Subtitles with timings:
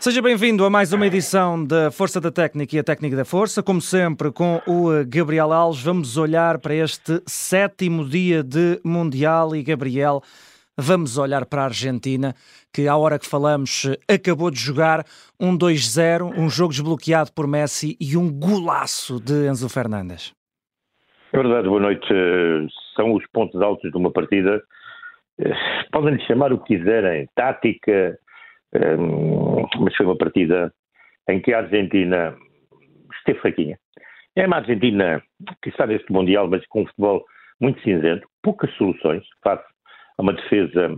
[0.00, 3.64] Seja bem-vindo a mais uma edição da Força da Técnica e a Técnica da Força.
[3.64, 9.62] Como sempre, com o Gabriel Alves, vamos olhar para este sétimo dia de Mundial e,
[9.62, 10.22] Gabriel,
[10.78, 12.32] vamos olhar para a Argentina,
[12.72, 15.04] que à hora que falamos acabou de jogar
[15.38, 20.32] um 2-0, um jogo desbloqueado por Messi e um golaço de Enzo Fernandes.
[21.32, 22.06] É verdade, boa noite.
[22.94, 24.62] São os pontos altos de uma partida.
[25.90, 28.16] Podem-lhe chamar o que quiserem, tática,
[29.80, 30.72] mas foi uma partida
[31.28, 32.36] em que a Argentina
[33.18, 33.78] esteve fraquinha.
[34.36, 35.22] É uma Argentina
[35.62, 37.24] que está neste Mundial, mas com um futebol
[37.60, 39.64] muito cinzento, poucas soluções face
[40.16, 40.96] a uma defesa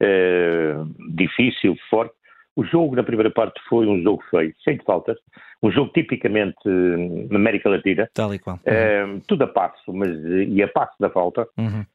[0.00, 0.74] eh,
[1.14, 2.14] difícil, forte.
[2.56, 5.16] O jogo na primeira parte foi um jogo feio, cheio de faltas,
[5.62, 8.08] um jogo tipicamente uh, na América Latina.
[8.12, 8.58] Tal e qual.
[8.66, 9.20] Uhum.
[9.20, 11.46] tudo a passo, mas e a passo da falta.
[11.56, 11.86] Uhum.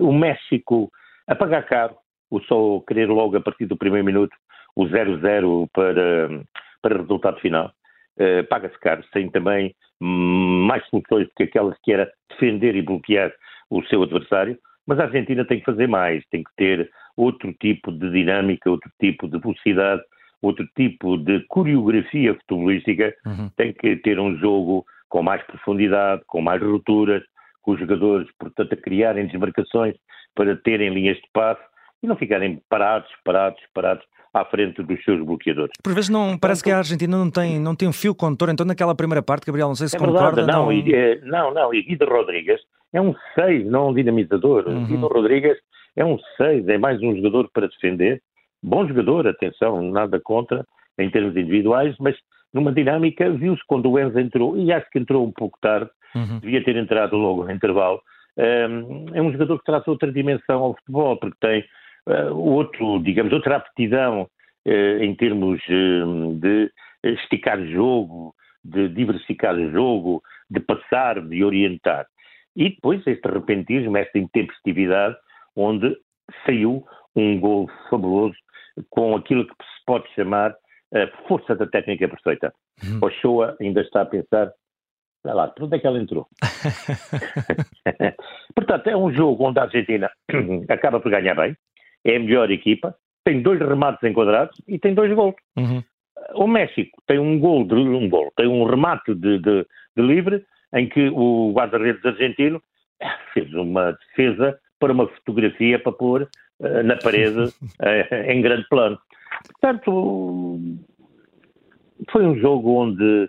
[0.00, 0.90] o México
[1.26, 1.96] a pagar caro,
[2.30, 4.34] o só querer logo a partir do primeiro minuto
[4.74, 6.28] o 0-0 para,
[6.82, 7.72] para resultado final.
[8.18, 13.32] Uh, paga-se caro, sem também mais soluções do que aquelas que era defender e bloquear
[13.70, 17.90] o seu adversário, mas a Argentina tem que fazer mais, tem que ter outro tipo
[17.90, 20.02] de dinâmica, outro tipo de velocidade,
[20.42, 23.50] outro tipo de coreografia futebolística, uhum.
[23.56, 27.22] tem que ter um jogo com mais profundidade, com mais rupturas,
[27.62, 29.94] com os jogadores, portanto, a criarem desmarcações
[30.34, 31.62] para terem linhas de passe
[32.06, 35.72] e não ficarem parados, parados, parados à frente dos seus bloqueadores.
[35.82, 38.64] Por vezes não parece que a Argentina não tem, não tem um fio condutor, então
[38.64, 40.36] naquela primeira parte, Gabriel, não sei se é concorda.
[40.36, 40.72] Verdade, não, não...
[40.72, 42.60] E, é, não, não, e Guido Rodrigues
[42.92, 44.68] é um 6, não um dinamizador.
[44.68, 44.86] Uhum.
[44.86, 45.58] Guido Rodrigues
[45.96, 48.22] é um 6, é mais um jogador para defender.
[48.62, 50.64] Bom jogador, atenção, nada contra
[50.98, 52.16] em termos individuais, mas
[52.52, 56.38] numa dinâmica viu-se quando o Enzo entrou, e acho que entrou um pouco tarde, uhum.
[56.40, 58.00] devia ter entrado logo no intervalo,
[58.38, 61.64] um, é um jogador que traz outra dimensão ao futebol, porque tem
[62.32, 64.28] outro, digamos, outra aptidão
[64.66, 66.70] uh, em termos uh, de
[67.02, 72.06] esticar jogo, de diversificar o jogo, de passar, de orientar.
[72.54, 75.16] E depois este repentismo, esta intempestividade,
[75.54, 75.96] onde
[76.44, 78.36] saiu um gol fabuloso
[78.90, 80.54] com aquilo que se pode chamar
[80.94, 82.52] a força da técnica perfeita.
[82.84, 82.98] Hum.
[83.02, 84.50] Ochoa ainda está a pensar,
[85.22, 86.26] sei lá, por onde é que ela entrou?
[88.54, 90.10] Portanto, é um jogo onde a Argentina
[90.68, 91.56] acaba por ganhar bem,
[92.10, 92.94] é a melhor equipa,
[93.24, 95.34] tem dois remates enquadrados e tem dois gols.
[95.56, 95.82] Uhum.
[96.34, 100.44] O México tem um gol, de, um gol, tem um remate de, de, de livre
[100.74, 102.62] em que o guarda-redes argentino
[103.32, 106.22] fez uma defesa para uma fotografia para pôr
[106.60, 108.98] uh, na parede uh, em grande plano.
[109.52, 110.60] Portanto,
[112.10, 113.28] foi um jogo onde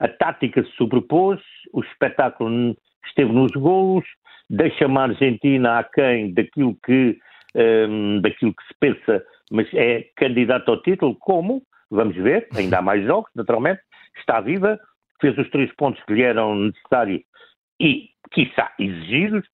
[0.00, 1.40] a tática se sobrepôs,
[1.72, 4.04] o espetáculo esteve nos golos,
[4.50, 7.18] deixa-me a Argentina aquém daquilo que,
[7.54, 11.62] um, daquilo que se pensa, mas é candidato ao título, como?
[11.90, 13.80] Vamos ver, ainda há mais jogos, naturalmente,
[14.18, 14.78] está viva,
[15.20, 17.22] fez os três pontos que lhe eram necessários
[17.80, 19.46] e, quiçá, exigidos.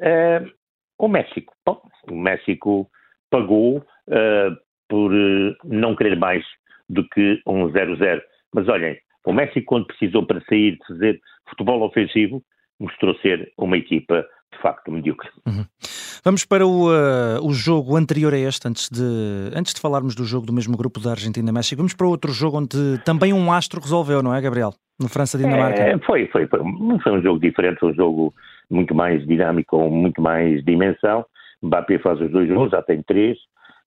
[0.00, 0.50] Uh,
[0.98, 2.90] o México, bom, o México
[3.30, 4.56] pagou uh,
[4.88, 6.44] por uh, não querer mais
[6.88, 8.22] do que um 0-0.
[8.54, 12.42] Mas olhem, o México, quando precisou para sair de fazer futebol ofensivo,
[12.78, 15.28] mostrou ser uma equipa de facto medíocre.
[15.46, 15.64] Uhum.
[16.24, 19.02] Vamos para o, uh, o jogo anterior a este, antes de,
[19.54, 22.98] antes de falarmos do jogo do mesmo grupo da Argentina-México, vamos para outro jogo onde
[23.04, 24.72] também um astro resolveu, não é, Gabriel?
[24.98, 25.82] No França-Dinamarca.
[25.82, 26.60] É, foi, foi, foi,
[27.02, 28.34] foi um jogo diferente, foi um jogo
[28.70, 31.26] muito mais dinâmico, com muito mais dimensão.
[31.62, 33.36] Mbappé faz os dois gols, já tem três,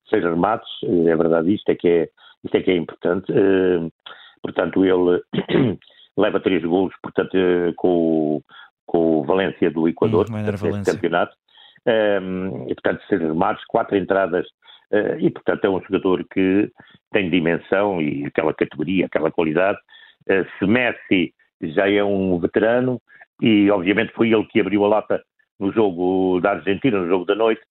[0.08, 2.10] seis remates, é verdade, isto é que é,
[2.44, 3.32] isto é, que é importante.
[3.32, 3.92] Uh,
[4.44, 5.24] portanto, ele
[6.16, 7.36] leva três gols, portanto,
[7.78, 8.44] com,
[8.86, 11.36] com o Valência do Equador, hum, campeonato.
[11.88, 14.46] Um, e, portanto, seis remates, quatro entradas,
[14.92, 16.70] uh, e, portanto, é um jogador que
[17.14, 19.80] tem dimensão e aquela categoria, aquela qualidade.
[20.30, 23.02] Uh, se Messi já é um veterano,
[23.42, 25.24] e obviamente foi ele que abriu a lata
[25.60, 27.62] no jogo da Argentina, no jogo da noite,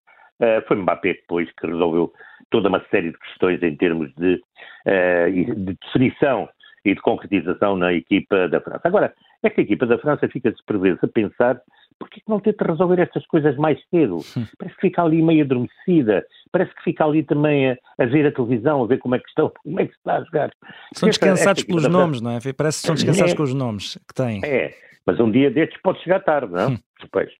[0.41, 2.11] uh, foi Mbappé depois que resolveu
[2.51, 4.41] toda uma série de questões em termos de,
[4.87, 6.49] de definição
[6.85, 8.83] e de concretização na equipa da França.
[8.85, 9.13] Agora,
[9.43, 11.61] esta equipa da França fica-se vezes a pensar
[11.99, 14.21] porque que não tenta resolver estas coisas mais cedo?
[14.59, 18.33] Parece que fica ali meio adormecida, parece que fica ali também a, a ver a
[18.33, 20.51] televisão, a ver como é que estão, como é que se está a jogar.
[20.93, 22.39] São descansados pelos nomes, não é?
[22.57, 24.41] Parece que são descansados é, com os nomes que têm.
[24.45, 24.75] É,
[25.07, 26.71] mas um dia destes pode chegar tarde, não?
[26.71, 26.79] Hum.
[27.01, 27.31] Depois.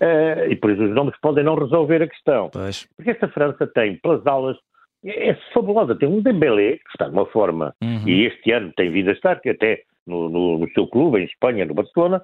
[0.00, 2.50] Uh, e por isso os nomes podem não resolver a questão.
[2.52, 2.88] Pois.
[2.96, 4.56] Porque esta França tem, pelas aulas,
[5.04, 5.94] é, é fabulosa.
[5.94, 8.08] Tem um Dembélé, que está de uma forma, uhum.
[8.08, 11.24] e este ano tem vindo a estar, que até no, no, no, seu clube, em
[11.24, 12.22] Espanha, no Barcelona,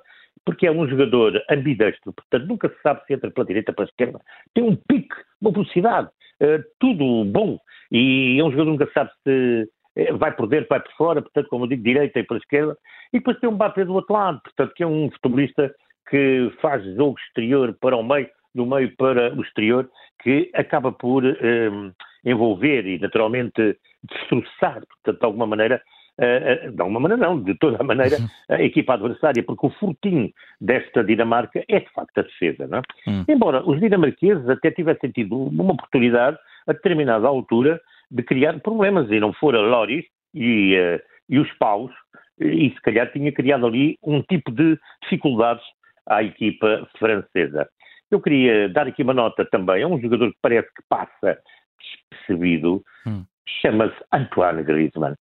[0.50, 3.88] porque é um jogador ambidestro, portanto nunca se sabe se entra pela direita ou pela
[3.88, 4.20] esquerda.
[4.52, 6.08] Tem um pique, uma velocidade.
[6.42, 7.56] uh, tudo bom.
[7.92, 11.22] E é um jogador que nunca sabe se eh, vai por dentro, vai por fora,
[11.22, 12.76] portanto, como eu digo, direita e para a esquerda.
[13.12, 15.72] E depois tem um Mbappé do outro lado, portanto, que é um futebolista
[16.08, 19.88] que faz jogo exterior para o meio, do meio para o exterior,
[20.20, 21.92] que acaba por um,
[22.24, 25.80] envolver e, naturalmente, destroçar, portanto, de alguma maneira,
[26.18, 28.16] uh, de alguma maneira não, de toda a maneira,
[28.48, 30.30] a equipa adversária, porque o fortinho
[30.60, 32.82] desta Dinamarca é, de facto, a defesa, não é?
[33.06, 33.24] hum.
[33.28, 37.80] Embora os dinamarqueses até tivessem tido uma oportunidade, a determinada altura,
[38.10, 40.04] de criar problemas, e não fora Loris
[40.34, 41.92] e, uh, e os paus,
[42.40, 45.64] e se calhar tinha criado ali um tipo de dificuldades
[46.06, 47.68] à equipa francesa.
[48.10, 51.38] Eu queria dar aqui uma nota também a um jogador que parece que passa
[51.78, 53.24] despercebido, hum.
[53.62, 55.14] chama-se Antoine Griezmann.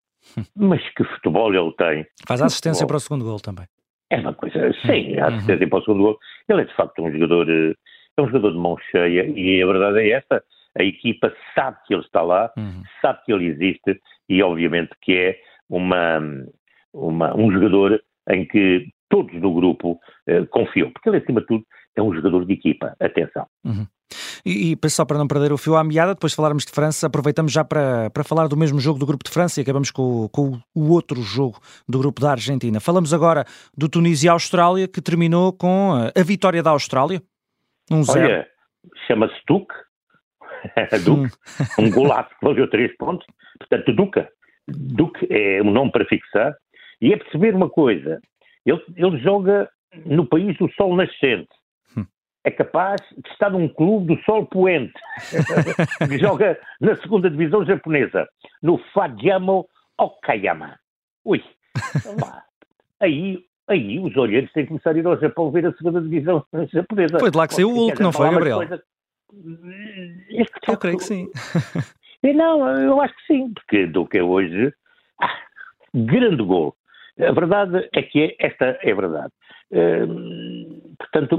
[0.56, 2.06] Mas que futebol ele tem.
[2.27, 3.66] Faz assistência para o segundo gol também.
[4.10, 5.36] É uma coisa, sim, a uhum.
[5.36, 5.69] assistência uhum.
[5.69, 6.19] para o segundo gol.
[6.48, 7.74] Ele é de facto um jogador, eh,
[8.18, 10.44] é um jogador de mão cheia e a verdade é esta,
[10.77, 12.83] a equipa sabe que ele está lá, uhum.
[13.01, 15.39] sabe que ele existe e obviamente que é
[15.69, 16.19] uma,
[16.94, 21.66] uma, um jogador em que todos do grupo uh, confiam, porque ele acima de tudo
[21.95, 23.48] é um jogador de equipa, atenção.
[23.63, 23.86] Uhum.
[24.45, 27.07] E, e só para não perder o fio à meada, depois de falarmos de França,
[27.07, 30.27] aproveitamos já para, para falar do mesmo jogo do grupo de França e acabamos com,
[30.30, 32.80] com o outro jogo do grupo da Argentina.
[32.80, 33.45] Falamos agora
[33.77, 37.21] do Tunísia e Austrália, que terminou com a vitória da Austrália.
[37.91, 38.25] Um zero.
[38.25, 38.47] Olha,
[39.07, 39.74] chama-se Duque,
[41.03, 41.33] Duque,
[41.80, 43.25] um golaço que valeu três pontos,
[43.57, 44.30] portanto Duca,
[44.68, 46.53] Duque é um nome para fixar,
[47.01, 48.19] e é perceber uma coisa,
[48.65, 49.69] ele, ele joga
[50.06, 51.50] no país do sol nascente,
[52.50, 54.94] é capaz de estar num clube do sol poente,
[56.10, 58.28] que joga na segunda divisão japonesa,
[58.62, 59.68] no Fajamo
[59.98, 60.78] Okayama.
[61.24, 61.44] Ui,
[63.00, 66.44] aí, aí os olheiros têm que começar a ir ao Japão ver a segunda divisão
[66.74, 67.19] japonesa.
[67.19, 68.62] Foi de lá que saiu o Hulk, não foi, Gabriel?
[70.68, 71.30] Eu creio que sim.
[72.22, 74.74] Não, eu acho que sim, porque do que é hoje,
[75.22, 75.38] ah,
[75.94, 76.75] grande gol.
[77.18, 79.31] A verdade é que esta é a verdade.
[79.72, 81.38] Hum, portanto,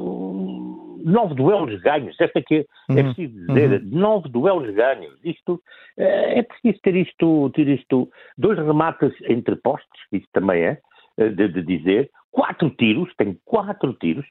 [1.04, 3.88] nove duelos ganhos, esta é que é uhum, preciso dizer, uhum.
[3.90, 5.18] nove duelos ganhos.
[5.24, 5.62] Isto,
[5.96, 10.78] eh, é preciso ter isto, ter isto, dois remates entre postos, isso também é,
[11.18, 14.26] eh, de, de dizer, quatro tiros, tem quatro tiros,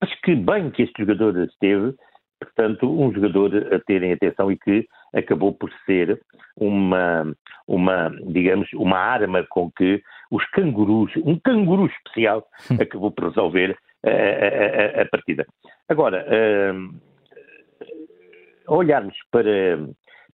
[0.00, 1.94] mas que bem que este jogador esteve,
[2.40, 6.20] portanto, um jogador a terem atenção e que acabou por ser
[6.56, 7.32] uma,
[7.66, 12.46] uma, digamos, uma arma com que os cangurus, um canguru especial,
[12.80, 15.46] acabou por resolver a, a, a partida.
[15.88, 17.00] Agora, uh,
[18.66, 19.78] olharmos para,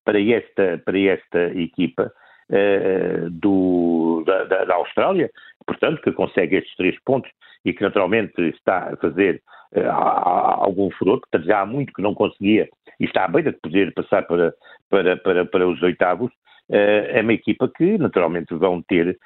[0.05, 2.13] para, esta, para esta equipa
[2.51, 5.31] uh, do, da, da, Austrália,
[5.67, 7.31] portanto, que consegue estes três pontos
[7.65, 9.43] e que naturalmente está a fazer
[9.75, 12.69] uh, algum furor, portanto já há muito que não conseguia
[13.01, 14.55] e está à beira de poder passar para,
[14.91, 16.33] para, para, para os oitavos,
[16.71, 19.17] é uma equipa que naturalmente vão ter,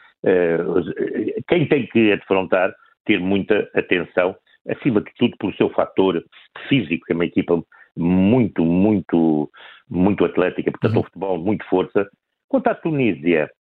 [1.49, 2.73] quem tem que defrontar,
[3.05, 4.35] ter muita atenção
[4.69, 6.23] acima de tudo pelo seu fator
[6.69, 7.63] físico, que é uma equipa
[7.97, 9.51] muito, muito,
[9.89, 11.01] muito atlética, portanto, uhum.
[11.01, 12.09] um futebol muito força.
[12.49, 13.51] Quanto à Tunísia,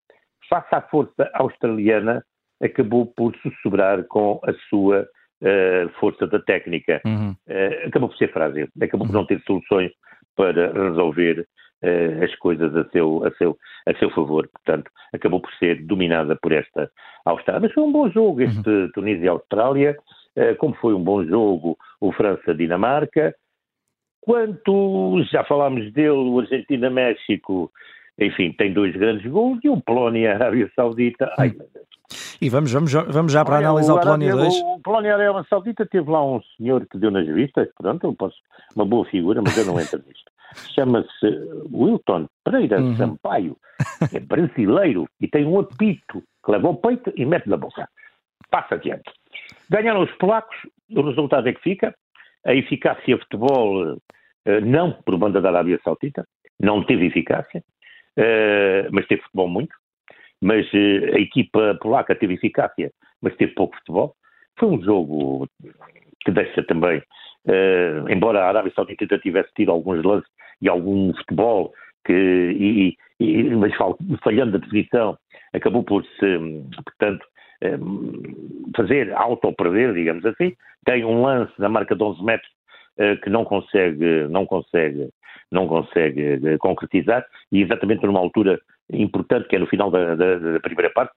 [0.48, 2.24] face à força australiana,
[2.62, 7.00] acabou por se sobrar com a sua uh, força da técnica.
[7.04, 7.30] Uhum.
[7.48, 9.90] Uh, acabou por ser frágil, acabou por não ter soluções
[10.36, 11.46] para resolver
[12.22, 14.48] as coisas a seu, a, seu, a seu favor.
[14.48, 16.90] Portanto, acabou por ser dominada por esta
[17.24, 17.60] Austrália.
[17.62, 18.90] Mas foi um bom jogo este uhum.
[18.94, 19.96] Tunísia-Austrália.
[20.34, 23.34] Eh, como foi um bom jogo o França-Dinamarca.
[24.20, 27.70] Quanto já falámos dele, o Argentina-México,
[28.18, 31.32] enfim, tem dois grandes gols e o Polónia-Arábia Saudita.
[31.38, 31.86] Ai, meu Deus.
[32.40, 34.54] E vamos, vamos, vamos já para Olha, analisar o, o Polónia 2.
[34.54, 38.36] O Polónia-Arábia Saudita teve lá um senhor que deu nas vistas, pronto, eu posso,
[38.74, 40.31] uma boa figura, mas eu não entro nisto.
[40.74, 41.26] Chama-se
[41.72, 42.96] Wilton Pereira uhum.
[42.96, 43.56] Sampaio,
[44.12, 47.88] é brasileiro e tem um apito que leva ao peito e mete na boca.
[48.50, 49.10] Passa adiante.
[49.70, 50.56] Ganharam os polacos,
[50.90, 51.94] o resultado é que fica.
[52.44, 53.96] A eficácia futebol,
[54.44, 56.26] eh, não por banda da Arábia Saudita,
[56.60, 57.62] não teve eficácia,
[58.16, 59.74] eh, mas teve futebol muito.
[60.40, 62.90] Mas eh, a equipa polaca teve eficácia,
[63.20, 64.14] mas teve pouco futebol.
[64.58, 65.48] Foi um jogo
[66.24, 67.02] que deixa também,
[68.10, 70.30] embora a Arábia Saudita tivesse tido alguns lances
[70.62, 71.74] e algum futebol,
[72.06, 73.72] que, e, e, mas
[74.22, 75.18] falhando a definição,
[75.52, 76.38] acabou por se,
[76.84, 77.26] portanto,
[78.76, 80.54] fazer auto-perder, digamos assim.
[80.84, 82.50] Tem um lance na marca de 11 metros
[82.98, 85.10] uh, que não consegue, não consegue,
[85.50, 88.60] não consegue uh, concretizar e exatamente numa altura
[88.92, 91.12] importante que é no final da, da, da primeira parte.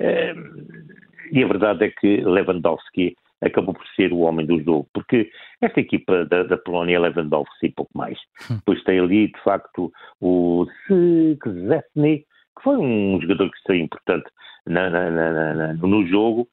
[0.00, 0.90] Uh,
[1.32, 5.30] e a verdade é que Lewandowski acabou por ser o homem do jogo, porque
[5.60, 8.18] esta equipa da, da Polónia é Lewandowski e pouco mais.
[8.50, 8.56] Hum.
[8.56, 14.28] Depois tem ali, de facto, o Szczesny, que foi um jogador que foi importante
[14.66, 16.48] na, na, na, no jogo.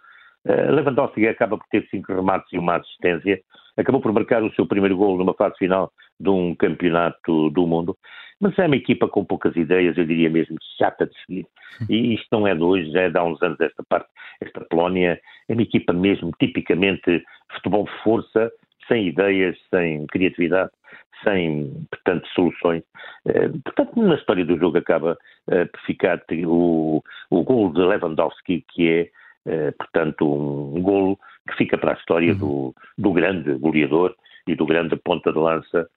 [0.46, 3.42] Uh, Lewandowski acaba por ter cinco remates e uma assistência,
[3.76, 7.98] acabou por marcar o seu primeiro gol numa fase final de um campeonato do mundo,
[8.40, 11.48] mas é uma equipa com poucas ideias, eu diria mesmo chata de seguir.
[11.90, 14.10] E isto não é de hoje, já é de há uns anos esta parte.
[14.42, 17.24] Esta Polónia é uma equipa mesmo tipicamente
[17.56, 18.52] futebol de força,
[18.88, 20.72] sem ideias, sem criatividade,
[21.24, 22.84] sem, portanto, soluções.
[23.26, 25.18] Eh, portanto, na história do jogo acaba
[25.50, 29.10] eh, por ficar o, o gol de Lewandowski, que é,
[29.46, 32.40] eh, portanto, um golo que fica para a história uhum.
[32.40, 34.16] do, do grande goleador
[34.48, 35.90] e do grande ponta de lança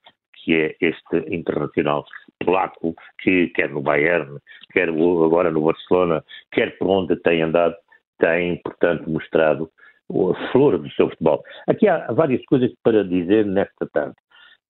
[0.42, 2.04] que é este internacional
[2.44, 4.38] polaco, que quer no Bayern,
[4.72, 7.74] quer agora no Barcelona, quer por onde tem andado,
[8.18, 9.70] tem, portanto, mostrado
[10.10, 11.42] a flor do seu futebol.
[11.68, 14.16] Aqui há várias coisas para dizer nesta tarde,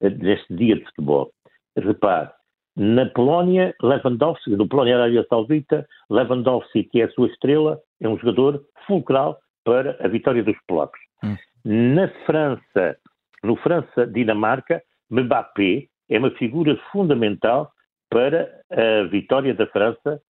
[0.01, 1.31] neste dia de futebol.
[1.77, 2.31] Repare,
[2.77, 8.19] na Polónia, Lewandowski, no Polónia Arábia Saudita, Lewandowski, que é a sua estrela, é um
[8.19, 11.01] jogador fulcral para a vitória dos polacos.
[11.23, 11.37] Hum.
[11.65, 12.97] Na França,
[13.43, 17.73] no França-Dinamarca, Mbappé é uma figura fundamental
[18.11, 20.21] para a vitória da França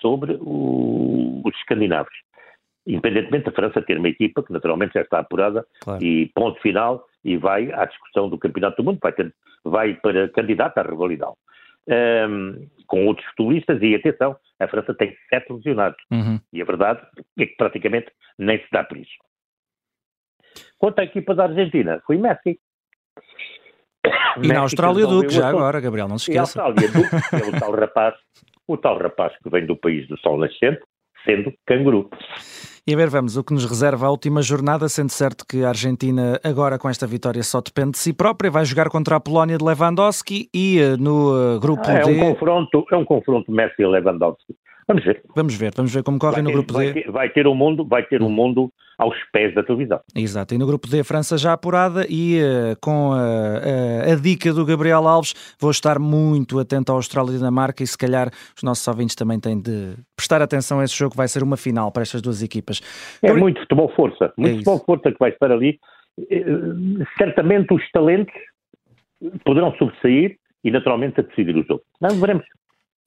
[0.00, 2.12] sobre o, os escandinavos.
[2.86, 6.02] Independentemente da França ter uma equipa que naturalmente já está apurada claro.
[6.02, 10.28] e ponto final e vai à discussão do Campeonato do Mundo, vai, ter, vai para
[10.30, 11.34] candidato à rivalidade.
[11.88, 16.40] Um, com outros futebolistas e atenção, a França tem sete lesionados uhum.
[16.52, 17.00] e a verdade
[17.38, 19.14] é que praticamente nem se dá por isso.
[20.78, 22.58] Quanto à equipa da Argentina, foi Messi.
[24.42, 26.58] E na Austrália Duque, já agora, Gabriel, não se esqueça.
[26.58, 28.14] E a Austrália Duque, que é o tal rapaz,
[28.68, 30.80] o tal rapaz que vem do país do sol nascente,
[31.24, 32.08] sendo canguru.
[32.88, 35.70] E a ver, vamos, o que nos reserva a última jornada, sendo certo que a
[35.70, 39.58] Argentina, agora com esta vitória, só depende de si própria, vai jogar contra a Polónia
[39.58, 42.12] de Lewandowski e eh, no uh, grupo ah, é D...
[42.12, 44.54] Um confronto, é um confronto Messi-Lewandowski.
[44.88, 45.22] Vamos ver.
[45.34, 47.02] Vamos ver, vamos ver como corre vai no ter, grupo vai D.
[47.02, 50.00] Ter, vai ter um mundo, vai ter um mundo aos pés da televisão.
[50.14, 54.52] Exato, e no grupo D, França já apurada e uh, com a, a, a, dica
[54.54, 58.62] do Gabriel Alves, vou estar muito atento à Austrália e Dinamarca e se calhar os
[58.62, 62.02] nossos ouvintes também têm de prestar atenção a esse jogo, vai ser uma final para
[62.02, 62.80] estas duas equipas.
[63.22, 63.38] É Por...
[63.38, 65.78] muito futebol força, muito é futebol força que vai estar ali.
[66.30, 66.44] Eh,
[67.18, 68.34] certamente os talentos
[69.44, 71.82] poderão sobressair e naturalmente a decidir o jogo.
[72.00, 72.44] Não, veremos.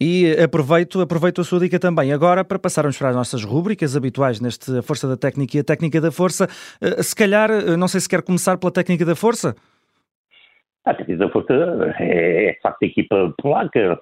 [0.01, 4.39] E aproveito, aproveito a sua dica também agora para passarmos para as nossas rúbricas habituais
[4.39, 6.48] neste Força da Técnica e a Técnica da Força.
[6.82, 9.58] Eh, se calhar, eh, não sei se quer começar pela Técnica da Força.
[10.86, 11.53] A Técnica da Força
[12.00, 14.00] é, de facto, a equipa polaca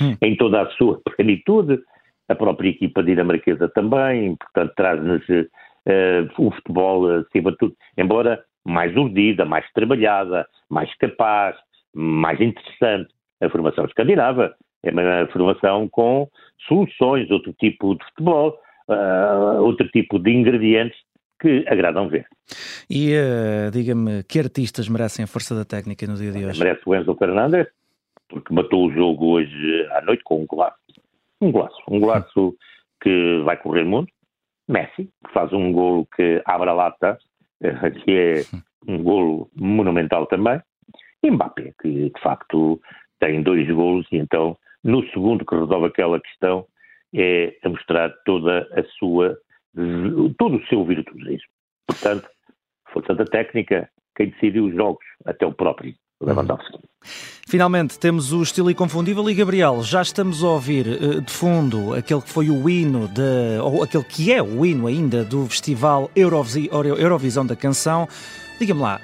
[0.00, 0.16] hum.
[0.22, 1.78] em toda a sua plenitude.
[2.26, 8.96] A própria equipa dinamarquesa também, portanto, traz-nos uh, o futebol, acima de tudo, embora mais
[8.96, 11.56] urdida, mais trabalhada, mais capaz,
[11.92, 13.12] mais interessante.
[13.42, 16.28] A formação escandinava é uma formação com
[16.66, 18.58] soluções, outro tipo de futebol,
[18.88, 20.98] uh, outro tipo de ingredientes
[21.40, 22.26] que agradam ver.
[22.88, 26.62] E uh, diga-me, que artistas merecem a força da técnica no dia de hoje?
[26.62, 27.66] Merece o Enzo Fernandes,
[28.28, 30.76] porque matou o jogo hoje à noite com um golaço.
[31.40, 31.82] Um golaço.
[31.88, 32.56] Um golaço
[33.02, 34.08] que vai correr mundo.
[34.68, 37.18] Messi, que faz um golo que abre a lata,
[38.04, 38.42] que é
[38.86, 40.60] um golo monumental também.
[41.22, 42.80] E Mbappé, que de facto
[43.18, 46.66] tem dois golos e então no segundo, que resolve aquela questão,
[47.14, 49.36] é a mostrar toda a sua,
[50.38, 51.48] todo o seu virtuosismo.
[51.86, 52.28] Portanto,
[52.92, 56.78] força da técnica, quem decidiu os jogos, até o próprio Lewandowski.
[57.48, 62.20] Finalmente temos o estilo inconfundível e Gabriel, já estamos a ouvir uh, de fundo aquele
[62.20, 67.44] que foi o hino, de, ou aquele que é o hino ainda do Festival Eurovisão
[67.44, 68.06] da Canção.
[68.60, 69.00] Diga-me lá,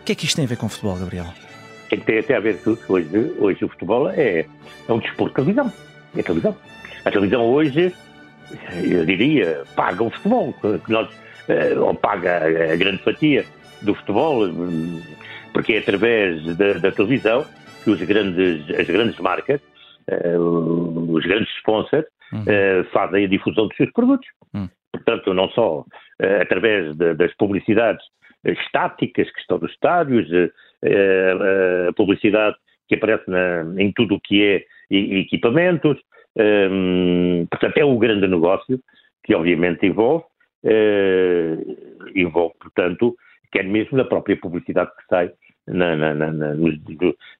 [0.00, 1.26] o que é que isto tem a ver com futebol, Gabriel?
[1.88, 4.46] Tem, tem até a ver que hoje, hoje o futebol é,
[4.88, 5.72] é um desporto de televisão.
[6.16, 6.56] É televisão.
[7.04, 7.94] A televisão hoje,
[8.82, 10.52] eu diria, paga o futebol.
[10.52, 11.08] Que nós,
[11.48, 13.44] eh, ou paga a grande fatia
[13.82, 14.48] do futebol,
[15.52, 17.44] porque é através da, da televisão
[17.84, 19.60] que os grandes, as grandes marcas,
[20.10, 22.40] uh, os grandes sponsors, uhum.
[22.42, 24.28] uh, fazem a difusão dos seus produtos.
[24.52, 24.68] Uhum.
[24.92, 25.84] Portanto, não só
[26.40, 28.02] através de, das publicidades
[28.52, 30.28] estáticas que estão nos estádios,
[31.88, 32.56] a publicidade
[32.88, 35.98] que aparece na, em tudo o que é equipamentos.
[36.36, 38.78] Um, portanto, é um grande negócio
[39.24, 40.26] que obviamente envolve,
[40.64, 43.16] uh, envolve, portanto,
[43.50, 45.32] quer mesmo na própria publicidade que sai
[45.66, 46.74] na, na, na, no,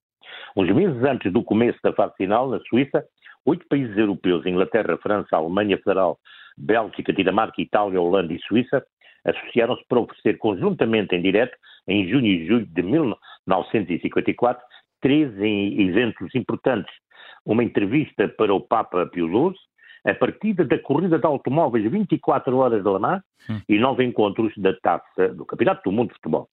[0.56, 3.04] Uns meses antes do começo da fase final, na Suíça,
[3.46, 6.20] oito países europeus, Inglaterra, França, Alemanha Federal,
[6.58, 8.84] Bélgica, Dinamarca, Itália, Holanda e Suíça,
[9.26, 11.56] associaram-se para oferecer conjuntamente em direto,
[11.88, 14.64] em junho e julho de 1954,
[15.00, 16.94] três eventos importantes.
[17.46, 19.56] Uma entrevista para o Papa Pio XII,
[20.06, 23.62] a partida da corrida de automóveis 24 horas de Le Mans hum.
[23.70, 26.50] e nove encontros da taça do Campeonato do Mundo de Futebol.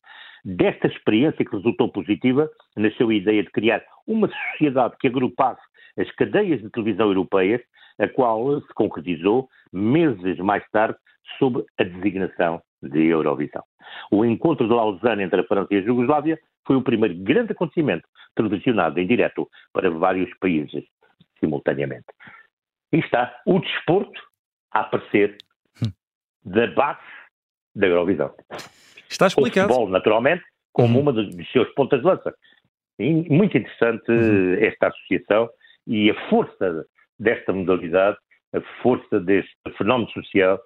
[0.51, 5.61] Desta experiência que resultou positiva, nasceu a ideia de criar uma sociedade que agrupasse
[5.99, 7.61] as cadeias de televisão europeias,
[7.99, 10.97] a qual se concretizou meses mais tarde
[11.39, 13.63] sob a designação de Eurovisão.
[14.11, 18.09] O encontro de Lausanne entre a França e a Jugoslávia foi o primeiro grande acontecimento
[18.35, 20.83] televisionado em direto para vários países
[21.41, 22.07] simultaneamente.
[22.91, 24.19] E está o desporto
[24.73, 25.37] a aparecer
[25.83, 25.93] hum.
[26.43, 27.01] da base
[27.77, 28.35] da Eurovisão.
[29.09, 29.67] Está explicado.
[29.67, 31.01] O futebol, naturalmente, como uhum.
[31.03, 32.35] uma dos seus pontas de lança.
[32.99, 34.55] E muito interessante uhum.
[34.55, 35.49] esta associação
[35.87, 36.85] e a força
[37.19, 38.17] desta modalidade,
[38.53, 40.61] a força deste fenómeno social,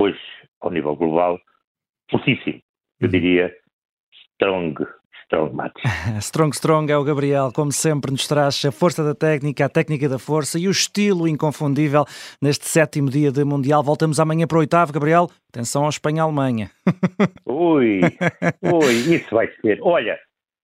[0.00, 0.18] hoje,
[0.60, 1.38] ao nível global,
[2.10, 2.60] fortíssimo.
[3.00, 3.12] Eu uhum.
[3.12, 3.56] diria
[4.34, 4.74] strong,
[5.26, 5.74] strong match.
[6.18, 10.08] strong, strong é o Gabriel, como sempre, nos traz a força da técnica, a técnica
[10.08, 12.04] da força e o estilo inconfundível
[12.40, 13.82] neste sétimo dia de Mundial.
[13.82, 15.28] Voltamos amanhã para o oitavo, Gabriel.
[15.52, 16.70] Atenção ao Espanha-Alemanha.
[17.44, 18.00] ui,
[18.62, 19.78] ui, isso vai ser.
[19.82, 20.16] Olha,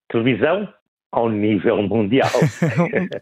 [0.09, 0.69] televisão
[1.11, 2.31] ao nível mundial.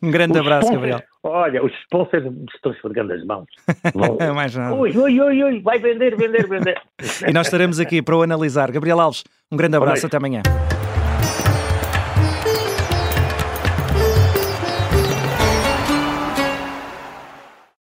[0.01, 1.03] um grande abraço, Gabriel.
[1.25, 3.47] Olha, os sponsors estão esfregando as mãos.
[3.93, 4.17] Vão...
[4.21, 4.77] É mais nada.
[4.77, 6.81] Ui, ui, ui, ui, vai vender, vender, vender.
[7.27, 8.71] e nós estaremos aqui para o analisar.
[8.71, 10.43] Gabriel Alves, um grande abraço, até amanhã.